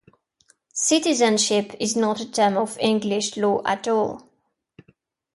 [0.73, 4.27] 'Citizenship' is not a term of English law at all.